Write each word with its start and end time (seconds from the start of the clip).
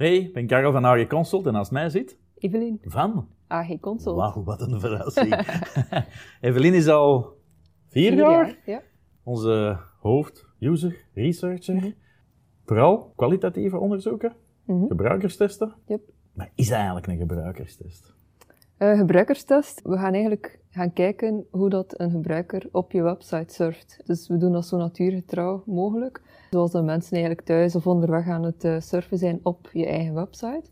Hey, 0.00 0.16
ik 0.16 0.32
ben 0.32 0.46
Karel 0.46 0.72
van 0.72 0.84
AG 0.86 1.06
Consult 1.06 1.46
en 1.46 1.52
naast 1.52 1.70
mij 1.70 1.88
zit 1.88 2.18
Evelien, 2.38 2.80
Van. 2.84 3.28
AG 3.48 3.80
Consult. 3.80 4.16
Wauw, 4.16 4.42
wat 4.44 4.60
een 4.60 4.80
verrassing. 4.80 5.46
Evelien 6.40 6.74
is 6.74 6.88
al 6.88 7.36
vier, 7.88 8.10
Vier 8.12 8.18
jaar 8.20 8.58
Ja. 8.66 8.82
onze 9.22 9.78
hoofd-user, 9.98 11.04
researcher. 11.14 11.94
Vooral 12.64 13.12
kwalitatieve 13.16 13.78
onderzoeker, 13.78 14.32
Mhm. 14.66 14.86
gebruikerstesten. 14.86 15.74
Yep. 15.86 16.00
Maar 16.32 16.50
is 16.54 16.66
dat 16.68 16.76
eigenlijk 16.76 17.06
een 17.06 17.18
gebruikerstest? 17.18 18.14
Eh, 18.80 18.98
gebruikerstest. 18.98 19.80
We 19.82 19.96
gaan 19.96 20.12
eigenlijk 20.12 20.58
gaan 20.70 20.92
kijken 20.92 21.46
hoe 21.50 21.68
dat 21.68 22.00
een 22.00 22.10
gebruiker 22.10 22.68
op 22.72 22.92
je 22.92 23.02
website 23.02 23.54
surft. 23.54 24.00
Dus 24.04 24.28
we 24.28 24.36
doen 24.36 24.52
dat 24.52 24.66
zo 24.66 24.76
natuurgetrouw 24.76 25.62
mogelijk. 25.66 26.22
Zoals 26.50 26.70
dat 26.70 26.84
mensen 26.84 27.12
eigenlijk 27.12 27.46
thuis 27.46 27.74
of 27.74 27.86
onderweg 27.86 28.28
aan 28.28 28.42
het 28.42 28.64
eh, 28.64 28.80
surfen 28.80 29.18
zijn 29.18 29.40
op 29.42 29.70
je 29.72 29.86
eigen 29.86 30.14
website. 30.14 30.62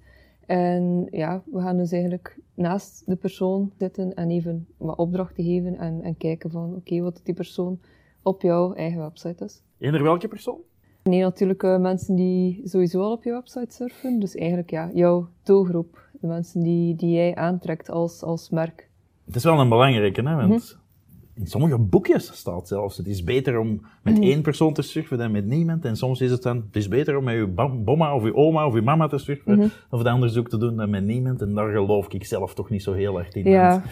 En 0.47 1.09
ja, 1.11 1.43
we 1.53 1.61
gaan 1.61 1.77
dus 1.77 1.93
eigenlijk 1.93 2.39
naast 2.55 3.03
de 3.07 3.17
persoon 3.17 3.73
zitten 3.79 4.15
en 4.15 4.31
even 4.31 4.67
wat 4.77 4.99
opdrachten 4.99 5.45
geven 5.45 5.77
en, 5.77 6.03
en 6.03 6.17
kijken 6.17 6.51
van 6.51 6.75
oké, 6.75 7.01
wat 7.01 7.21
die 7.25 7.35
persoon 7.35 7.81
op 8.23 8.43
jouw 8.43 8.73
eigen 8.73 9.01
website 9.01 9.45
is. 9.45 9.63
Eender 9.79 10.03
welke 10.03 10.29
persoon? 10.29 10.59
Nee, 11.03 11.21
natuurlijk 11.21 11.63
eh, 11.63 11.79
mensen 11.79 12.15
die 12.15 12.61
sowieso 12.65 13.01
al 13.03 13.13
op 13.13 13.25
je 13.25 13.33
website 13.33 13.75
surfen. 13.75 14.19
Dus 14.19 14.35
eigenlijk 14.35 14.71
ja, 14.71 14.91
jouw 14.95 15.29
doelgroep. 15.43 16.08
De 16.21 16.27
mensen 16.27 16.63
die, 16.63 16.95
die 16.97 17.11
jij 17.15 17.35
aantrekt 17.35 17.91
als, 17.91 18.23
als 18.23 18.51
merk. 18.51 18.89
Het 19.27 19.37
is 19.37 19.45
wel 19.45 19.61
een 19.61 19.69
belangrijke, 19.69 20.23
hè? 20.23 20.35
want 20.37 20.49
Mhm. 20.49 21.41
in 21.41 21.47
sommige 21.47 21.79
boekjes 21.79 22.31
staat 22.37 22.69
zelfs, 22.69 22.97
het 22.97 23.07
is 23.07 23.25
beter 23.25 23.59
om 23.59 23.81
met 24.03 24.15
Mhm. 24.15 24.23
één 24.23 24.43
persoon 24.43 24.73
te 24.73 24.83
surfen 24.83 25.19
dan 25.19 25.31
met 25.31 25.47
niemand. 25.47 25.85
En 25.85 25.97
soms 25.97 26.21
is 26.21 26.31
het 26.31 26.43
dan, 26.43 26.57
het 26.57 26.77
is 26.77 26.89
beter 26.89 27.17
om 27.17 27.25
met 27.25 27.35
je 27.35 27.47
bomma 27.85 28.15
of 28.15 28.25
je 28.25 28.35
oma 28.35 28.67
of 28.67 28.75
je 28.75 28.83
mama 28.83 29.07
te 29.09 29.19
surfen, 29.19 29.59
Mhm. 29.59 29.69
of 29.91 30.03
dat 30.03 30.15
onderzoek 30.15 30.49
te 30.49 30.59
doen 30.59 30.77
dan 30.77 30.91
met 30.91 31.05
niemand. 31.05 31.43
En 31.43 31.55
daar 31.55 31.71
geloof 31.73 32.13
ik 32.13 32.25
zelf 32.25 32.55
toch 32.55 32.71
niet 32.71 32.83
zo 32.83 32.93
heel 32.93 33.19
erg 33.19 33.33
in. 33.33 33.51
Ja, 33.51 33.83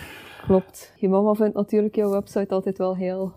klopt. 0.47 0.93
Je 0.97 1.09
mama 1.09 1.35
vindt 1.35 1.55
natuurlijk 1.55 1.95
jouw 1.97 2.11
website 2.11 2.55
altijd 2.55 2.79
wel 2.79 2.97
heel... 2.97 3.33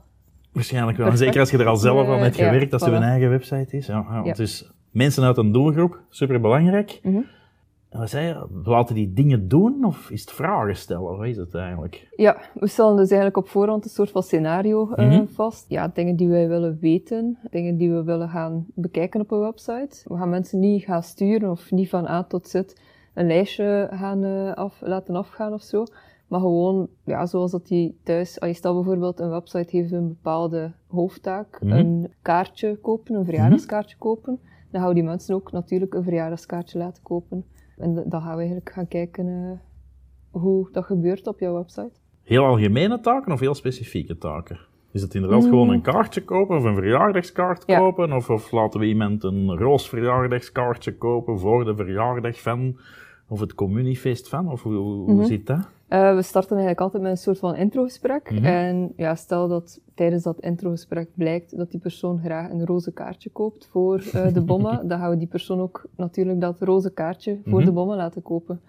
Waarschijnlijk 0.52 0.98
wel. 0.98 1.06
Perfect. 1.08 1.26
zeker 1.26 1.40
als 1.42 1.52
je 1.52 1.58
er 1.58 1.68
al 1.68 1.76
zelf 1.76 2.08
al 2.08 2.14
Eh, 2.16 2.22
hebt 2.22 2.36
ja, 2.38 2.46
gewerkt, 2.46 2.74
als 2.74 2.82
het 2.82 2.92
voilà. 2.92 2.96
een 2.96 3.02
eigen 3.02 3.30
website 3.30 3.78
is. 3.78 3.88
Ja, 3.88 4.22
ja. 4.24 4.34
Dus 4.34 4.72
mensen 4.92 5.24
uit 5.24 5.38
een 5.38 5.52
doelgroep, 5.52 6.00
super 6.10 6.42
belangrijk. 6.42 7.00
Mhm. 7.92 8.00
Wat 8.00 8.10
zei 8.10 8.28
je? 8.28 8.48
Laten 8.64 8.96
die 8.96 9.14
dingen 9.14 9.48
doen 9.48 9.84
of 9.86 10.10
is 10.12 10.22
het 10.22 10.32
vragen 10.32 10.76
stellen? 10.76 11.18
Wat 11.18 11.26
is 11.26 11.38
het 11.38 11.56
eigenlijk? 11.56 12.08
Ja, 12.16 12.38
we 12.54 12.68
stellen 12.68 12.96
dus 12.96 13.08
eigenlijk 13.10 13.38
op 13.38 13.48
voorhand 13.50 13.84
een 13.84 13.90
soort 13.90 14.12
van 14.12 14.24
scenario 14.24 14.92
eh, 14.94 15.06
Mhm. 15.08 15.26
vast. 15.28 15.66
Ja, 15.70 15.88
dingen 15.94 16.16
die 16.16 16.30
wij 16.30 16.48
willen 16.48 16.78
weten, 16.82 17.38
dingen 17.50 17.78
die 17.78 17.92
we 17.94 18.04
willen 18.04 18.30
gaan 18.30 18.66
bekijken 18.76 19.22
op 19.22 19.32
een 19.32 19.40
website. 19.40 20.02
We 20.10 20.18
gaan 20.18 20.30
mensen 20.30 20.60
niet 20.60 20.84
gaan 20.84 21.04
sturen 21.04 21.52
of 21.52 21.72
niet 21.72 21.90
van 21.90 22.08
A 22.08 22.24
tot 22.24 22.48
Z 22.48 22.54
een 23.14 23.28
lijstje 23.28 23.88
gaan 23.92 24.24
eh, 24.24 24.54
af, 24.54 24.82
laten 24.82 25.16
afgaan 25.16 25.54
of 25.54 25.62
zo. 25.62 25.84
Maar 26.28 26.40
gewoon, 26.40 26.88
ja, 27.04 27.26
zoals 27.26 27.52
dat 27.52 27.68
die 27.68 28.00
thuis, 28.04 28.40
als 28.40 28.50
je 28.50 28.56
stel 28.56 28.74
bijvoorbeeld 28.74 29.20
een 29.20 29.30
website 29.30 29.78
heeft 29.78 29.92
een 29.92 30.08
bepaalde 30.08 30.72
hoofdtaak, 30.88 31.62
Mhm. 31.62 31.74
een 31.78 32.14
kaartje 32.22 32.76
kopen, 32.76 33.16
een 33.16 33.26
verjaardagskaartje 33.26 33.98
kopen, 33.98 34.40
dan 34.72 34.80
gaan 34.82 34.90
we 34.90 34.96
die 34.96 35.04
mensen 35.04 35.36
ook 35.36 35.52
natuurlijk 35.52 35.94
een 35.94 36.04
verjaardagskaartje 36.04 36.78
laten 36.78 37.04
kopen. 37.04 37.46
En 37.80 37.94
dan 38.08 38.22
gaan 38.22 38.32
we 38.32 38.38
eigenlijk 38.38 38.70
gaan 38.74 38.88
kijken 38.88 39.28
eh, 39.28 40.42
hoe 40.42 40.70
dat 40.72 40.86
gebeurt 40.86 41.28
op 41.28 41.40
jouw 41.40 41.54
website. 41.54 41.92
Heel 42.24 42.46
algemene 42.46 43.00
taken 43.00 43.32
of 43.32 43.40
heel 43.40 43.54
specifieke 43.56 44.18
taken? 44.18 44.60
Is 44.92 45.02
het 45.02 45.14
inderdaad 45.16 45.42
Mm. 45.44 45.50
gewoon 45.50 45.70
een 45.70 45.82
kaartje 45.82 46.24
kopen 46.24 46.58
of 46.58 46.64
een 46.64 46.76
verjaardagskaart 46.76 47.64
Ja. 47.66 47.78
kopen? 47.80 48.14
Of, 48.14 48.30
of 48.30 48.52
laten 48.52 48.80
we 48.80 48.86
iemand 48.86 49.24
een 49.24 49.58
roos 49.58 49.90
verjaardagskaartje 49.90 50.98
kopen 50.98 51.40
voor 51.40 51.66
de 51.66 51.76
verjaardag 51.76 52.42
van? 52.42 52.78
Of 53.30 53.40
het 53.40 53.56
communiefeest 53.56 54.30
van? 54.30 54.52
Of 54.52 54.64
hoe, 54.64 54.74
hoe, 54.76 55.14
Mhm. 55.14 55.24
zit 55.26 55.48
dat? 55.48 55.60
Eh, 55.88 56.16
we 56.16 56.22
starten 56.22 56.50
eigenlijk 56.58 56.82
altijd 56.82 57.04
met 57.04 57.12
een 57.12 57.18
soort 57.18 57.38
van 57.40 57.56
introgesprek. 57.56 58.32
Mhm. 58.32 58.46
En 58.46 58.94
ja, 58.96 59.16
stel 59.16 59.48
dat 59.48 59.82
tijdens 59.96 60.24
dat 60.24 60.40
introgesprek 60.40 61.10
blijkt 61.16 61.58
dat 61.58 61.72
die 61.72 61.80
persoon 61.80 62.20
graag 62.20 62.52
een 62.52 62.66
roze 62.66 62.92
kaartje 62.92 63.30
koopt 63.30 63.68
voor 63.68 64.04
eh, 64.14 64.34
de 64.34 64.42
bomma, 64.42 64.82
dan 64.88 65.00
gaan 65.00 65.10
we 65.10 65.18
die 65.18 65.28
persoon 65.28 65.60
ook 65.60 65.86
natuurlijk 65.96 66.42
dat 66.42 66.60
roze 66.62 66.92
kaartje 66.94 67.40
voor 67.46 67.58
Mhm. 67.60 67.66
de 67.66 67.72
bomma 67.72 67.96
laten 67.96 68.22
kopen. 68.22 68.62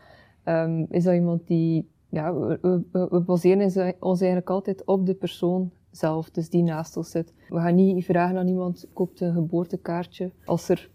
Ehm, 0.45 0.85
is 0.91 1.05
dat 1.05 1.15
iemand 1.15 1.47
die... 1.47 1.89
Ja, 2.09 2.35
we, 2.35 2.83
we, 2.93 3.21
baseren 3.21 3.63
ons- 3.63 3.77
ons 4.01 4.19
eigenlijk 4.21 4.51
altijd 4.51 4.85
op 4.85 5.07
de 5.07 5.15
persoon 5.15 5.71
zelf, 5.91 6.31
dus 6.31 6.49
die 6.51 6.63
naast 6.63 6.97
ons 6.97 7.11
zit. 7.11 7.35
We 7.49 7.59
gaan 7.61 7.75
niet 7.75 8.05
vragen 8.05 8.37
aan 8.37 8.49
iemand, 8.49 8.89
koopt 8.93 9.21
een 9.21 9.33
geboortekaartje, 9.33 10.31
als 10.45 10.69
er 10.69 10.91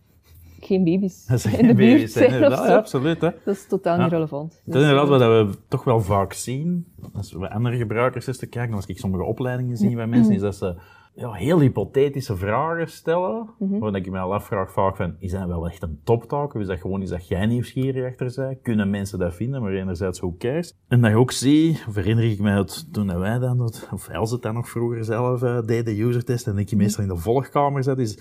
geen 0.60 0.84
baby's 0.84 1.26
Dat 1.26 1.38
is 1.38 1.46
in 1.46 1.68
de 1.68 1.74
baby's, 1.74 1.96
buurt 1.96 2.12
zijn 2.12 2.28
of 2.28 2.34
inderdaad. 2.34 2.66
zo. 2.66 2.72
Ja, 2.72 2.76
absoluut. 2.76 3.22
Hè. 3.22 3.30
Dat 3.46 3.56
is 3.56 3.68
totaal 3.68 3.98
niet 3.98 4.12
relevant. 4.12 4.62
Dat 4.66 4.76
is 4.76 4.82
inderdaad 4.82 5.08
wat 5.08 5.20
we 5.20 5.58
toch 5.68 5.84
wel 5.84 6.02
vaak 6.02 6.34
zien. 6.34 6.86
Als 7.14 7.32
we 7.32 7.50
andere 7.50 7.78
gebruikers 7.78 8.28
eens 8.28 8.38
te 8.38 8.48
kijken, 8.48 8.76
als 8.76 8.86
ik 8.86 8.98
sommige 8.98 9.24
opleidingen 9.24 9.78
zie 9.78 9.96
bij 9.96 10.08
mensen, 10.08 10.34
is 10.34 10.42
dat 10.42 10.56
ze 10.56 10.76
ja, 11.16 11.32
heel 11.32 11.60
hypothetische 11.60 12.36
vragen 12.36 12.90
stellen. 12.90 13.50
Mhm. 13.60 13.80
Waar 13.80 13.96
ik 13.96 14.10
me 14.10 14.20
al 14.20 14.34
afvraag 14.34 14.72
vaak 14.72 14.96
van, 14.96 15.16
is 15.20 15.32
dat 15.32 15.48
wel 15.48 15.68
echt 15.68 15.84
een 15.84 16.00
toptaak? 16.04 16.54
Of 16.54 16.62
is 16.62 16.68
dat 16.68 16.80
gewoon 16.80 17.02
iets 17.02 17.12
dat 17.12 17.28
jij 17.28 17.46
nieuwsgierig 17.46 18.12
achter 18.12 18.34
bent? 18.36 18.62
Kunnen 18.62 18.90
mensen 18.90 19.20
dat 19.20 19.36
vinden? 19.36 19.62
Maar 19.62 19.74
enerzijds, 19.74 20.20
hoe 20.20 20.38
cares? 20.38 20.74
En 20.88 21.02
dat 21.02 21.12
je 21.12 21.18
ook 21.18 21.32
zie, 21.32 21.80
herinner 21.94 22.32
ik 22.32 22.40
mij 22.40 22.58
het 22.58 22.94
toen 22.94 23.20
wij 23.20 23.40
dan, 23.40 23.58
dat, 23.58 23.90
of 23.94 24.08
Els 24.08 24.32
het 24.32 24.42
dan 24.42 24.54
nog 24.54 24.70
vroeger 24.70 25.04
zelf 25.04 25.44
eh, 25.44 25.62
deed, 25.62 25.86
de 25.86 25.98
usertest, 25.98 26.48
en 26.48 26.58
ik 26.58 26.70
je 26.70 26.76
meestal 26.76 27.04
in 27.04 27.10
de 27.10 27.18
volgkamer 27.18 27.84
zat, 27.84 27.98
is 28.00 28.20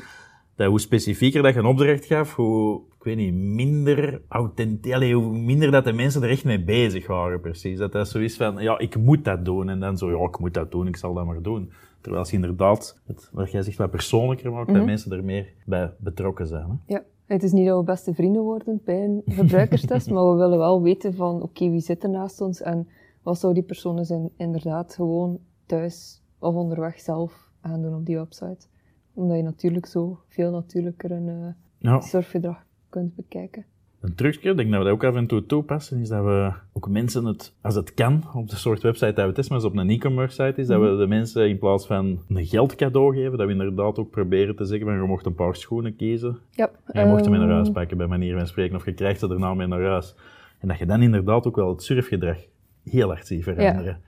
dat 0.56 0.68
hoe 0.68 0.80
specifieker 0.80 1.42
dat 1.42 1.54
je 1.54 1.60
een 1.60 1.66
opdracht 1.66 2.04
gaf, 2.04 2.34
hoe, 2.34 2.80
ik 2.98 3.04
weet 3.04 3.16
niet, 3.16 3.34
minder 3.34 4.22
authentiek, 4.28 5.12
hoe 5.12 5.38
minder 5.38 5.70
dat 5.70 5.84
de 5.84 5.92
mensen 5.92 6.22
er 6.22 6.30
echt 6.30 6.44
mee 6.44 6.64
bezig 6.64 7.06
waren, 7.06 7.40
precies. 7.40 7.78
Dat 7.78 7.92
dat 7.92 8.08
zo 8.08 8.18
is 8.18 8.36
van, 8.36 8.56
ja, 8.62 8.78
ik 8.78 8.96
moet 8.96 9.24
dat 9.24 9.44
doen, 9.44 9.68
en 9.68 9.80
dan 9.80 9.98
zo, 9.98 10.10
ja, 10.10 10.24
ik 10.26 10.38
moet 10.38 10.54
dat 10.54 10.70
doen, 10.70 10.86
ik 10.86 10.96
zal 10.96 11.14
dat 11.14 11.26
maar 11.26 11.42
doen. 11.42 11.70
Terwijl 12.00 12.22
als 12.22 12.30
je 12.30 12.36
inderdaad, 12.36 13.00
het, 13.06 13.28
wat 13.32 13.50
jij 13.50 13.62
zegt, 13.62 13.76
wat 13.78 13.90
persoonlijker 13.90 14.52
maakt, 14.52 14.66
dat 14.66 14.76
Mhm. 14.76 14.84
mensen 14.84 15.12
er 15.12 15.24
meer 15.24 15.52
bij 15.66 15.92
betrokken 15.98 16.46
zijn. 16.46 16.66
Hè? 16.86 16.94
Ja, 16.94 17.02
het 17.26 17.42
is 17.42 17.52
niet 17.52 17.66
dat 17.66 17.78
we 17.78 17.84
beste 17.84 18.14
vrienden 18.14 18.42
worden 18.42 18.80
bij 18.84 19.04
een 19.04 19.22
gebruikerstest, 19.38 20.10
maar 20.10 20.30
we 20.30 20.36
willen 20.36 20.58
wel 20.58 20.82
weten 20.82 21.14
van, 21.14 21.42
oké, 21.42 21.70
wie 21.70 21.80
zit 21.80 22.02
er 22.02 22.10
naast 22.10 22.40
ons 22.40 22.60
en 22.62 22.88
wat 23.22 23.38
zou 23.38 23.54
die 23.54 23.62
personen 23.62 24.04
zijn 24.04 24.30
inderdaad 24.36 24.94
gewoon 24.94 25.38
thuis 25.66 26.22
of 26.38 26.54
onderweg 26.54 27.00
zelf 27.00 27.50
gaan 27.62 27.82
doen 27.82 27.94
op 27.94 28.06
die 28.06 28.16
website. 28.16 28.66
Omdat 29.14 29.36
je 29.36 29.42
natuurlijk 29.42 29.86
zo 29.86 30.18
veel 30.28 30.50
natuurlijker 30.50 31.10
een 31.10 31.28
eh, 31.28 31.46
Ja. 31.78 32.00
surfgedrag 32.00 32.64
kunt 32.88 33.14
bekijken. 33.14 33.64
Een 34.00 34.26
ik 34.26 34.42
denk 34.42 34.56
dat 34.56 34.66
we 34.68 34.76
dat 34.76 34.86
ook 34.86 35.04
af 35.04 35.14
en 35.14 35.26
toe 35.26 35.46
toepassen, 35.46 36.00
is 36.00 36.08
dat 36.08 36.24
we 36.24 36.52
ook 36.72 36.88
mensen 36.88 37.24
het, 37.24 37.54
als 37.60 37.74
het 37.74 37.94
kan, 37.94 38.24
op 38.34 38.48
de 38.50 38.56
soort 38.56 38.82
website 38.82 39.12
dat 39.12 39.26
we 39.26 39.32
testen, 39.32 39.54
maar 39.54 39.62
als 39.64 39.72
het 39.72 39.80
op 39.80 39.88
een 39.88 39.94
e-commerce 39.94 40.44
site 40.44 40.60
is, 40.60 40.66
dat 40.66 40.80
we 40.80 40.96
de 40.96 41.06
mensen 41.06 41.48
in 41.48 41.58
plaats 41.58 41.86
van 41.86 42.20
een 42.28 42.46
geldcadeau 42.46 43.14
geven, 43.14 43.38
dat 43.38 43.46
we 43.46 43.52
inderdaad 43.52 43.98
ook 43.98 44.10
proberen 44.10 44.56
te 44.56 44.64
zeggen, 44.64 44.86
van, 44.86 44.96
je 44.96 45.02
mocht 45.02 45.26
een 45.26 45.34
paar 45.34 45.56
schoenen 45.56 45.96
kiezen, 45.96 46.38
Ja, 46.50 46.70
en 46.86 47.02
je 47.02 47.08
mocht 47.08 47.22
hem 47.24 47.30
mee 47.30 47.40
naar 47.40 47.50
huis 47.50 47.70
pakken, 47.70 47.96
bij 47.96 48.06
manier 48.06 48.36
van 48.36 48.46
spreken, 48.46 48.76
of 48.76 48.84
je 48.84 48.94
krijgt 48.94 49.20
ze 49.20 49.28
daarna 49.28 49.54
mee 49.54 49.66
naar 49.66 49.82
huis. 49.82 50.14
En 50.58 50.68
dat 50.68 50.78
je 50.78 50.86
dan 50.86 51.02
inderdaad 51.02 51.46
ook 51.46 51.56
wel 51.56 51.68
het 51.68 51.82
surfgedrag 51.82 52.36
heel 52.84 53.08
hard 53.08 53.26
ziet 53.26 53.42
veranderen. 53.42 53.84
Ja, 53.84 53.98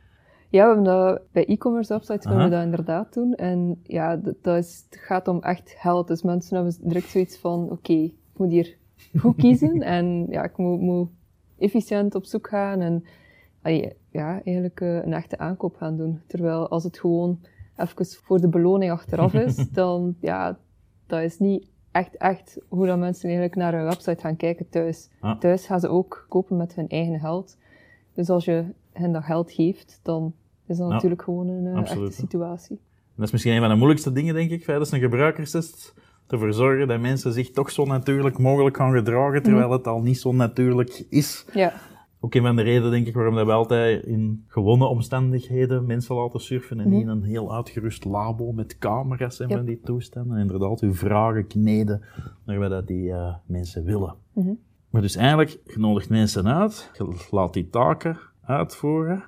we 0.63 0.67
hebben 0.67 0.85
dat 0.85 1.21
bij 1.33 1.47
e-commerce 1.47 1.93
websites 1.93 2.27
kunnen 2.27 2.45
we 2.45 2.51
dat 2.51 2.65
inderdaad 2.65 3.15
doen. 3.15 3.35
En 3.35 3.81
ja, 3.83 4.17
dat, 4.17 4.35
dat 4.43 4.57
is, 4.57 4.87
het 4.91 5.01
gaat 5.01 5.29
om 5.29 5.43
echt 5.43 5.75
geld. 5.79 6.09
Dus 6.09 6.23
mensen 6.23 6.57
hebben 6.57 6.75
direct 6.81 7.09
zoiets 7.09 7.39
van, 7.39 7.71
oké, 7.71 7.93
ik 7.93 8.15
moet 8.37 8.51
hier 8.51 8.77
goed 9.19 9.37
kiezen. 9.45 9.83
en 9.83 10.27
ja, 10.31 10.45
ik 10.45 10.57
moet, 10.57 10.81
moet 10.81 11.09
efficiënt 11.59 12.15
op 12.15 12.25
zoek 12.25 12.49
gaan. 12.49 12.81
En 12.81 13.05
allee, 13.63 13.93
ja, 14.11 14.33
eigenlijk 14.45 14.81
eh, 14.81 14.95
een 14.95 15.13
echte 15.13 15.39
aankoop 15.39 15.77
gaan 15.77 15.97
doen. 15.97 16.21
Terwijl 16.27 16.69
als 16.69 16.85
het 16.85 16.99
gewoon 16.99 17.41
even 17.77 18.07
voor 18.07 18.41
de 18.41 18.49
beloning 18.49 18.93
achteraf 18.93 19.35
is, 19.35 19.69
dan 19.71 20.17
ja, 20.21 20.59
dat 21.07 21.21
is 21.21 21.39
niet 21.39 21.69
echt, 21.91 22.17
echt 22.17 22.59
hoe 22.69 22.87
dat 22.87 22.99
mensen 22.99 23.25
eigenlijk 23.25 23.57
naar 23.57 23.75
een 23.75 23.85
website 23.85 24.21
gaan 24.21 24.37
kijken 24.37 24.69
thuis. 24.69 25.11
Ah. 25.21 25.39
Thuis 25.39 25.67
gaan 25.67 25.81
ze 25.81 25.89
ook 25.89 26.27
kopen 26.29 26.57
met 26.57 26.75
hun 26.75 26.89
eigen 26.89 27.21
geld. 27.21 27.57
Dus 28.13 28.31
als 28.31 28.45
je 28.45 28.65
hen 28.93 29.13
dat 29.13 29.25
geld 29.25 29.53
geeft, 29.53 30.01
dan 30.03 30.35
is 30.67 30.77
dat 30.77 30.89
Ja, 30.89 30.93
natuurlijk 30.95 31.23
gewoon 31.23 31.49
een 31.49 31.67
eh, 31.67 31.77
absoluut, 31.77 32.09
echte 32.09 32.21
situatie. 32.21 32.81
Dat 33.17 33.27
is 33.27 33.33
misschien 33.33 33.53
een 33.53 33.61
van 33.61 33.69
de 33.69 33.75
moeilijkste 33.75 34.13
dingen, 34.13 34.35
denk 34.35 34.51
ik, 34.51 34.65
tijdens 34.65 34.93
een 34.93 35.01
gebruikerstest. 35.01 35.95
Ervoor 36.27 36.53
zorgen 36.53 36.89
dat 36.89 37.01
mensen 37.01 37.33
zich 37.33 37.51
toch 37.51 37.71
zo 37.71 37.85
natuurlijk 37.85 38.39
mogelijk 38.39 38.77
gaan 38.77 38.93
gedragen, 38.93 39.43
terwijl 39.43 39.71
het 39.71 39.87
al 39.87 40.03
niet 40.03 40.19
zo 40.19 40.33
natuurlijk 40.33 41.05
is. 41.09 41.47
Ja, 41.53 41.73
Ook 42.21 42.35
een 42.35 42.43
van 42.43 42.57
de 42.57 42.63
redenen, 42.63 42.91
denk 42.91 43.07
ik, 43.07 43.15
waarom 43.15 43.35
dat 43.35 43.47
we 43.47 43.53
altijd 43.53 44.05
in 44.05 44.45
gewone 44.47 44.85
omstandigheden 44.85 45.87
mensen 45.87 46.15
laten 46.15 46.41
surfen 46.41 46.81
en 46.81 46.89
niet 46.89 47.01
in 47.01 47.09
een 47.09 47.23
heel 47.23 47.55
uitgerust 47.55 48.05
labo 48.05 48.53
met 48.53 48.79
camera's 48.79 49.41
en 49.41 49.49
van 49.49 49.65
die 49.65 49.81
toestanden. 49.85 50.37
En 50.37 50.43
inderdaad, 50.43 50.81
uw 50.81 50.95
vragen 50.95 51.47
kneden 51.47 52.03
naar 52.45 52.59
wat 52.59 52.71
dat 52.71 52.87
die 52.87 53.13
eh, 53.13 53.35
mensen 53.47 53.85
willen. 53.85 54.15
Mhm. 54.33 54.53
Maar 54.91 55.03
dus 55.03 55.17
eigenlijk, 55.17 55.59
je 55.65 55.79
nodigt 55.79 56.09
mensen 56.09 56.47
uit, 56.47 56.91
je 56.99 57.27
laat 57.31 57.53
die 57.53 57.71
taken 57.71 58.19
uitvoeren. 58.43 59.25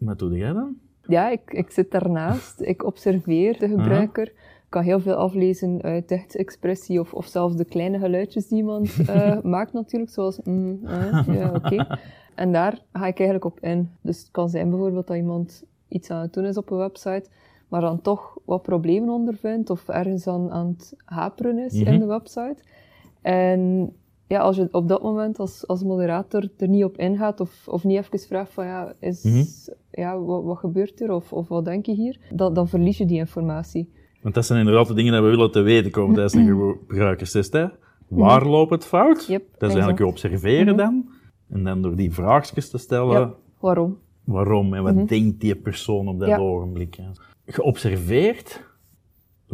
Wat 0.00 0.18
doe 0.18 0.36
jij 0.36 0.52
dan? 0.52 0.76
ja 1.10 1.30
ik, 1.30 1.52
ik 1.52 1.70
zit 1.70 1.90
daarnaast, 1.90 2.60
ik 2.60 2.84
observeer 2.84 3.58
de 3.58 3.68
gebruiker. 3.68 4.32
kan 4.68 4.82
heel 4.82 5.00
veel 5.00 5.14
aflezen 5.14 5.82
uit 5.82 6.08
tekstexpressie 6.08 7.00
of, 7.00 7.14
of 7.14 7.26
zelfs 7.26 7.56
de 7.56 7.64
kleine 7.64 7.98
geluidjes 7.98 8.48
die 8.48 8.58
iemand 8.58 8.96
uh, 9.00 9.40
maakt 9.54 9.72
natuurlijk, 9.72 10.10
zoals 10.10 10.40
mm, 10.44 10.80
uh, 10.84 11.22
ja, 11.26 11.52
oké. 11.54 11.86
En 12.34 12.52
daar 12.52 12.82
ga 12.92 13.06
ik 13.06 13.18
eigenlijk 13.18 13.44
op 13.44 13.60
in. 13.60 13.90
Dus 14.00 14.18
het 14.18 14.30
kan 14.30 14.48
zijn 14.48 14.70
bijvoorbeeld 14.70 15.06
dat 15.06 15.16
iemand 15.16 15.64
iets 15.88 16.10
aan 16.10 16.20
het 16.20 16.32
doen 16.32 16.44
is 16.44 16.56
op 16.56 16.70
een 16.70 16.76
website, 16.76 17.24
maar 17.68 17.80
dan 17.80 18.00
toch 18.00 18.38
wat 18.44 18.62
problemen 18.62 19.14
ondervindt 19.14 19.70
of 19.70 19.88
ergens 19.88 20.26
aan, 20.26 20.50
aan 20.50 20.66
het 20.66 20.94
haperen 21.04 21.58
is 21.58 21.74
in 21.74 21.98
de 21.98 22.06
website. 22.06 22.56
En 23.22 23.92
ja, 24.30 24.40
als 24.40 24.56
je 24.56 24.68
op 24.70 24.88
dat 24.88 25.02
moment 25.02 25.38
als, 25.38 25.66
als 25.66 25.82
moderator 25.82 26.48
er 26.56 26.68
niet 26.68 26.84
op 26.84 26.96
ingaat 26.98 27.40
of, 27.40 27.68
of 27.68 27.84
niet 27.84 27.98
even 27.98 28.18
vraagt 28.18 28.52
van 28.52 28.66
ja, 28.66 28.94
is, 29.00 29.70
ja 29.90 30.18
wat, 30.18 30.44
wat 30.44 30.58
gebeurt 30.58 31.00
er 31.00 31.12
of, 31.12 31.32
of 31.32 31.48
wat 31.48 31.64
denk 31.64 31.86
je 31.86 31.92
hier, 31.92 32.18
dan, 32.34 32.54
dan 32.54 32.68
verlies 32.68 32.98
je 32.98 33.06
die 33.06 33.18
informatie. 33.18 33.92
Want 34.22 34.34
dat 34.34 34.46
zijn 34.46 34.58
inderdaad 34.58 34.86
de 34.86 34.94
dingen 34.94 35.12
die 35.12 35.22
we 35.22 35.28
willen 35.28 35.50
te 35.50 35.60
weten 35.60 35.90
komen 35.90 36.14
tijdens 36.14 36.34
een 36.34 36.76
gebruikerstest. 36.86 37.52
Hè? 37.52 37.66
Waar 38.08 38.46
loopt 38.46 38.70
het 38.70 38.84
fout? 38.84 39.26
Yep, 39.26 39.44
dat 39.50 39.62
is 39.62 39.68
eigenlijk 39.68 39.98
je 39.98 40.06
observeren 40.06 40.76
dan. 40.76 41.08
En 41.48 41.64
dan 41.64 41.82
door 41.82 41.96
die 41.96 42.12
vraagjes 42.12 42.70
te 42.70 42.78
stellen. 42.78 43.20
Ja, 43.20 43.34
waarom? 43.60 43.98
Waarom 44.24 44.74
en 44.74 44.82
wat 44.82 45.08
denkt 45.08 45.40
die 45.40 45.56
persoon 45.56 46.08
op 46.08 46.18
dat 46.18 46.28
Ja. 46.28 46.38
ogenblik? 46.38 46.98
Geobserveerd, 47.46 48.62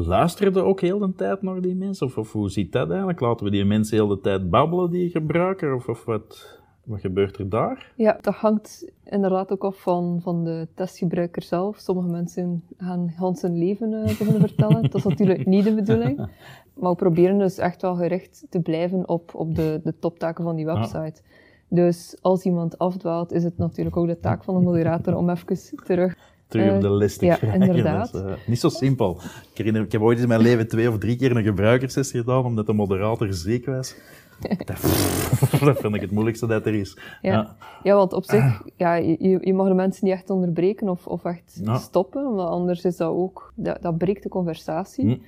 luisterde 0.04 0.62
ook 0.62 0.80
heel 0.80 0.98
de 0.98 1.12
tijd 1.14 1.42
naar 1.42 1.60
die 1.60 1.74
mensen? 1.74 2.06
Of, 2.06 2.18
of 2.18 2.32
hoe 2.32 2.50
ziet 2.50 2.72
dat 2.72 2.88
eigenlijk? 2.88 3.20
Laten 3.20 3.44
we 3.44 3.52
die 3.52 3.64
mensen 3.64 3.96
heel 3.96 4.06
de 4.06 4.20
tijd 4.20 4.50
babbelen, 4.50 4.90
die 4.90 5.10
gebruiker? 5.10 5.74
Of, 5.74 5.88
of 5.88 6.04
wat, 6.04 6.60
wat 6.84 7.00
gebeurt 7.00 7.38
er 7.38 7.48
daar? 7.48 7.92
Ja, 7.96 8.18
dat 8.20 8.34
hangt 8.34 8.92
inderdaad 9.04 9.52
ook 9.52 9.64
af 9.64 9.76
van, 9.76 10.20
van 10.22 10.44
de 10.44 10.68
testgebruiker 10.74 11.42
zelf. 11.42 11.78
Sommige 11.78 12.08
mensen 12.08 12.62
gaan 12.78 13.12
gans 13.16 13.42
hun 13.42 13.58
leven 13.58 13.92
eh, 13.92 14.04
beginnen 14.04 14.40
vertellen. 14.40 14.82
Dat 14.82 14.94
is 14.94 15.04
natuurlijk 15.04 15.46
niet 15.46 15.64
de 15.64 15.74
bedoeling. 15.74 16.26
Maar 16.76 16.90
we 16.90 16.96
proberen 16.96 17.38
dus 17.38 17.58
echt 17.58 17.82
wel 17.82 17.94
gericht 17.94 18.46
te 18.48 18.60
blijven 18.60 19.08
op, 19.08 19.34
op 19.34 19.54
de, 19.54 19.80
de 19.84 19.98
toptaken 19.98 20.44
van 20.44 20.56
die 20.56 20.64
website. 20.64 21.22
Dus 21.68 22.16
als 22.20 22.44
iemand 22.44 22.78
afdwaalt, 22.78 23.32
is 23.32 23.44
het 23.44 23.58
natuurlijk 23.58 23.96
ook 23.96 24.06
de 24.06 24.20
taak 24.20 24.44
van 24.44 24.54
de 24.54 24.60
moderator 24.60 25.16
om 25.16 25.30
even 25.30 25.76
terug... 25.84 26.16
Terug 26.48 26.68
op 26.68 26.74
Eh, 26.74 26.80
de 26.80 26.90
les 26.90 27.16
te 27.16 27.24
ja, 27.26 27.36
krijgen. 27.36 27.62
inderdaad. 27.62 28.12
Dat 28.12 28.24
is, 28.24 28.30
eh, 28.30 28.36
niet 28.46 28.60
zo 28.60 28.68
simpel. 28.68 29.20
Ik, 29.50 29.56
herinner, 29.56 29.82
ik 29.82 29.92
heb 29.92 30.00
ooit 30.00 30.18
in 30.18 30.28
mijn 30.28 30.40
leven 30.40 30.68
twee 30.68 30.88
of 30.88 30.98
drie 30.98 31.16
keer 31.16 31.36
een 31.36 31.42
gebruikerssessie 31.44 32.20
gedaan, 32.20 32.44
omdat 32.44 32.66
de 32.66 32.72
moderator 32.72 33.32
ziek 33.32 33.66
was. 33.66 33.94
Dat, 34.64 34.66
dat 35.60 35.78
vind 35.80 35.94
ik 35.94 36.00
het 36.00 36.10
moeilijkste 36.10 36.46
dat 36.46 36.66
er 36.66 36.74
is. 36.74 36.98
Ja, 37.22 37.56
ja. 37.82 37.94
want 37.94 38.12
op 38.12 38.24
zich, 38.24 38.62
ja, 38.76 38.94
je, 38.94 39.38
je 39.40 39.54
mag 39.54 39.68
de 39.68 39.74
mensen 39.74 40.04
niet 40.06 40.14
echt 40.14 40.30
onderbreken 40.30 40.88
of, 40.88 41.06
of 41.06 41.24
echt 41.24 41.60
Ja. 41.64 41.76
stoppen, 41.76 42.34
want 42.34 42.48
anders 42.50 42.84
is 42.84 42.96
dat 42.96 43.10
ook... 43.10 43.52
Dat, 43.54 43.82
dat 43.82 43.98
breekt 43.98 44.22
de 44.22 44.28
conversatie. 44.28 45.22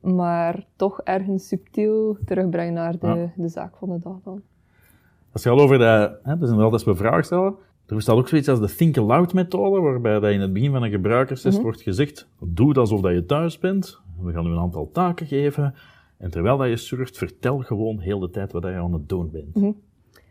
Maar 0.00 0.66
toch 0.76 1.00
ergens 1.04 1.48
subtiel 1.48 2.16
terugbrengen 2.24 2.74
naar 2.74 2.98
de, 2.98 3.06
Ja. 3.06 3.32
de 3.36 3.48
zaak 3.48 3.76
van 3.76 3.88
de 3.88 3.98
dag 3.98 4.16
dan. 4.24 4.42
Als 5.32 5.42
je 5.42 5.48
al 5.50 5.60
over 5.60 5.78
dat, 5.78 6.12
hè, 6.22 6.38
dus 6.38 6.48
inderdaad 6.48 6.72
als 6.72 6.84
we 6.84 6.94
vragen 6.94 7.24
stellen, 7.24 7.54
er 7.86 7.94
bestaat 7.94 8.16
ook 8.16 8.28
zoiets 8.28 8.48
als 8.48 8.60
de 8.60 8.74
think 8.74 8.96
aloud 8.98 9.32
methode, 9.32 9.80
waarbij 9.80 10.20
dat 10.20 10.30
in 10.30 10.40
het 10.40 10.52
begin 10.52 10.70
van 10.70 10.82
een 10.82 10.90
gebruikerstest 10.90 11.54
Mhm. 11.54 11.62
wordt 11.64 11.80
gezegd, 11.82 12.28
doe 12.40 12.68
het 12.68 12.78
alsof 12.78 13.00
dat 13.00 13.12
je 13.12 13.26
thuis 13.26 13.58
bent, 13.58 14.00
we 14.20 14.32
gaan 14.32 14.46
u 14.46 14.50
een 14.50 14.58
aantal 14.58 14.90
taken 14.92 15.26
geven, 15.26 15.74
en 16.18 16.30
terwijl 16.30 16.56
dat 16.56 16.68
je 16.68 16.76
surft, 16.76 17.18
vertel 17.18 17.58
gewoon 17.58 17.98
heel 17.98 18.18
de 18.18 18.30
tijd 18.30 18.52
wat 18.52 18.62
dat 18.62 18.70
je 18.70 18.76
aan 18.78 18.92
het 18.92 19.08
doen 19.08 19.30
bent. 19.30 19.54
Mhm. 19.54 19.70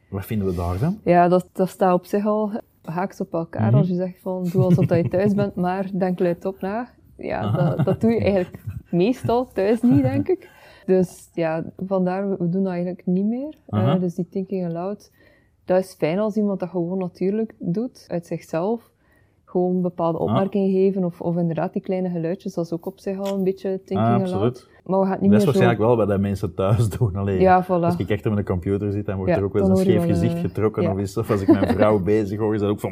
Wat 0.09 0.25
vinden 0.25 0.47
we 0.47 0.55
daarvan? 0.55 0.99
Ja, 1.03 1.27
dat, 1.27 1.49
dat 1.53 1.69
staat 1.69 1.93
op 1.93 2.05
zich 2.05 2.25
al 2.25 2.51
haaks 2.81 3.19
op 3.21 3.33
elkaar. 3.33 3.67
Mhm. 3.67 3.75
Als 3.75 3.87
je 3.87 3.95
zegt 3.95 4.19
van, 4.21 4.47
doe 4.51 4.63
alsof 4.63 4.85
dat 4.85 4.97
je 4.97 5.07
thuis 5.09 5.33
bent, 5.33 5.55
maar 5.55 5.89
denk 5.93 6.19
luidop 6.19 6.61
na. 6.61 6.89
Ja, 7.17 7.51
dat, 7.75 7.85
dat 7.85 8.01
doe 8.01 8.11
je 8.11 8.19
eigenlijk 8.19 8.63
meestal 8.91 9.47
thuis 9.51 9.81
niet, 9.81 10.01
denk 10.01 10.27
ik. 10.27 10.49
Dus 10.85 11.29
ja, 11.33 11.63
vandaar, 11.87 12.29
we 12.29 12.49
doen 12.49 12.63
dat 12.63 12.71
eigenlijk 12.71 13.05
niet 13.05 13.25
meer. 13.25 13.55
Aha. 13.69 13.97
dus 13.97 14.15
die 14.15 14.27
thinking 14.29 14.65
aloud, 14.65 15.11
dat 15.65 15.79
is 15.79 15.93
fijn 15.93 16.19
als 16.19 16.35
iemand 16.35 16.59
dat 16.59 16.69
gewoon 16.69 16.97
natuurlijk 16.97 17.53
doet, 17.59 18.05
uit 18.07 18.25
zichzelf. 18.25 18.91
Gewoon 19.45 19.81
bepaalde 19.81 20.19
opmerkingen 20.19 20.71
geven, 20.71 21.03
of, 21.03 21.21
of 21.21 21.37
inderdaad 21.37 21.73
die 21.73 21.81
kleine 21.81 22.09
geluidjes, 22.09 22.53
dat 22.53 22.65
is 22.65 22.71
ook 22.71 22.85
op 22.85 22.99
zich 22.99 23.19
al 23.19 23.35
een 23.35 23.43
beetje 23.43 23.81
thinking 23.85 24.07
Ah, 24.09 24.21
absoluut. 24.21 24.69
Maar 24.85 24.99
we 24.99 25.05
gaan 25.05 25.13
het 25.13 25.21
niet 25.21 25.31
Dat 25.31 25.39
is 25.39 25.45
meer 25.45 25.53
zo... 25.53 25.59
waarschijnlijk 25.59 25.79
wel 25.79 25.97
wat 25.97 26.07
dat 26.07 26.19
mensen 26.19 26.53
thuis 26.53 26.89
doen. 26.97 27.15
Alleen, 27.15 27.39
Ja, 27.39 27.65
voilà. 27.65 27.67
Als 27.67 27.97
ik 27.97 28.09
echt 28.09 28.23
met 28.23 28.37
een 28.37 28.43
computer 28.43 28.91
zit, 28.91 29.05
dan 29.05 29.15
wordt 29.15 29.31
Ja, 29.31 29.37
er 29.37 29.43
ook 29.43 29.53
wel 29.53 29.69
eens 29.69 29.79
een 29.79 29.85
scheef 29.85 30.05
gezicht 30.05 30.35
eh, 30.35 30.41
getrokken. 30.41 30.83
ja. 30.83 30.91
Of, 30.91 30.97
is, 30.97 31.17
of 31.17 31.31
als 31.31 31.41
ik 31.41 31.47
mijn 31.47 31.67
vrouw 31.77 31.99
bezig 31.99 32.39
hoor, 32.39 32.53
is 32.53 32.59
dat 32.61 32.69
ook 32.69 32.79
van... 32.79 32.91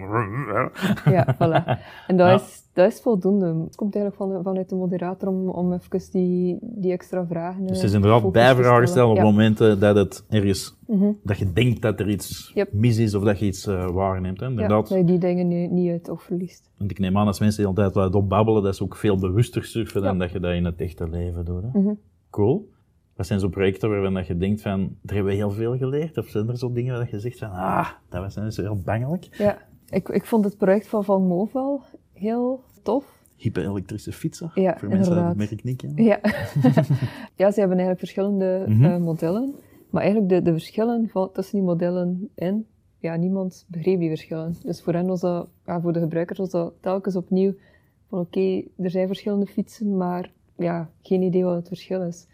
Ja, 1.05 1.35
voilà. 1.35 1.79
En 2.07 2.17
dat, 2.17 2.41
is, 2.41 2.63
dat 2.73 2.91
is 2.91 3.01
voldoende. 3.01 3.45
Het 3.45 3.75
komt 3.75 3.95
eigenlijk 3.95 4.15
van, 4.15 4.43
vanuit 4.43 4.69
de 4.69 4.75
moderator 4.75 5.29
om, 5.29 5.49
om 5.49 5.73
even 5.73 6.11
die, 6.11 6.57
die 6.61 6.91
extra 6.91 7.25
vragen 7.25 7.61
Dus 7.61 7.69
eh, 7.69 7.75
het 7.75 7.85
is 7.85 7.93
inderdaad 7.93 8.31
bijvragen 8.31 8.87
stellen 8.87 9.09
op 9.09 9.19
momenten 9.19 9.79
dat 9.79 9.95
het 9.95 10.25
ergens... 10.29 10.77
Mhm. 10.87 11.11
Dat 11.23 11.37
je 11.37 11.53
denkt 11.53 11.81
dat 11.81 11.99
er 11.99 12.09
iets 12.09 12.51
Yep. 12.53 12.73
mis 12.73 12.97
is 12.97 13.15
of 13.15 13.23
dat 13.23 13.39
je 13.39 13.45
iets 13.45 13.67
eh, 13.67 13.89
waarneemt. 13.89 14.39
Hè. 14.39 14.45
Inderdaad. 14.45 14.87
dat 14.89 14.97
je 14.97 15.03
die 15.03 15.17
dingen 15.17 15.47
niet, 15.47 15.71
niet 15.71 15.91
uit 15.91 16.09
oog 16.09 16.23
verliest. 16.23 16.69
Want 16.77 16.91
ik 16.91 16.99
neem 16.99 17.17
aan 17.17 17.27
als 17.27 17.39
mensen 17.39 17.63
de 17.63 17.69
hele 17.69 17.81
tijd 17.81 17.95
wat 17.95 18.15
opbabbelen, 18.15 18.63
dat 18.63 18.73
is 18.73 18.81
ook 18.81 18.95
veel 18.95 19.17
bewuster 19.17 19.63
surfen 19.63 20.01
dan 20.01 20.17
dat 20.17 20.31
je 20.31 20.39
dat 20.39 20.53
in 20.53 20.65
het 20.65 20.81
echte 20.81 21.09
leven 21.09 21.45
doet. 21.45 21.63
Hè. 21.63 21.78
Mhm. 21.83 21.93
Cool. 22.29 22.69
Wat 23.15 23.27
zijn 23.27 23.39
zo 23.39 23.49
projecten 23.49 23.89
waarvan 23.89 24.13
dat 24.13 24.27
je 24.27 24.37
denkt 24.37 24.61
van, 24.61 24.79
daar 24.79 25.15
hebben 25.15 25.25
we 25.33 25.37
heel 25.37 25.51
veel 25.51 25.77
geleerd? 25.77 26.17
Of 26.17 26.27
zijn 26.27 26.47
er 26.49 26.57
zo 26.57 26.71
dingen 26.71 26.95
waar 26.97 27.07
je 27.11 27.19
zegt 27.19 27.37
van, 27.37 27.49
ah, 27.51 27.89
dat 28.09 28.21
was 28.21 28.35
dus 28.35 28.57
heel 28.57 28.75
bangelijk. 28.85 29.27
Ja, 29.37 29.57
ik, 29.89 30.09
ik 30.09 30.25
vond 30.25 30.45
het 30.45 30.57
project 30.57 30.87
van 30.87 31.03
Van 31.03 31.27
Movel 31.27 31.81
heel 32.13 32.63
tof. 32.83 33.17
Hyperelektrische 33.35 34.11
fietsen, 34.11 34.51
Ja, 34.55 34.77
voor 34.77 34.89
mensen 34.89 35.13
die 35.13 35.21
het 35.23 35.29
inderdaad. 35.31 35.35
merk 35.35 35.63
niet 35.63 35.77
kennen. 35.77 36.03
Ja, 36.03 36.19
ja 37.41 37.51
ze 37.51 37.59
hebben 37.59 37.77
eigenlijk 37.77 37.99
verschillende 37.99 38.65
Mhm. 38.67 38.83
eh, 38.85 38.97
modellen. 38.97 39.55
Maar 39.89 40.01
eigenlijk 40.01 40.31
de, 40.33 40.41
de 40.41 40.51
verschillen 40.51 41.09
van, 41.09 41.31
tussen 41.33 41.55
die 41.57 41.65
modellen 41.67 42.29
in, 42.35 42.65
ja, 42.97 43.15
niemand 43.15 43.65
begreep 43.67 43.99
die 43.99 44.07
verschillen. 44.09 44.55
Dus 44.63 44.81
voor 44.81 44.93
hen 44.93 45.07
was 45.07 45.19
dat, 45.21 45.49
ja, 45.65 45.81
voor 45.81 45.93
de 45.93 45.99
gebruikers 45.99 46.39
was 46.39 46.49
dat 46.49 46.73
telkens 46.81 47.15
opnieuw 47.15 47.53
van 48.09 48.19
oké, 48.19 48.63
er 48.77 48.89
zijn 48.89 49.07
verschillende 49.07 49.45
fietsen, 49.45 49.97
maar 49.97 50.31
ja, 50.59 50.89
geen 51.01 51.21
idee 51.21 51.43
wat 51.43 51.55
het 51.55 51.67
verschil 51.67 52.01
is. 52.01 52.27